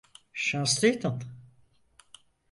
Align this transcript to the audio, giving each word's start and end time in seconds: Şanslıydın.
Şanslıydın. 0.33 1.21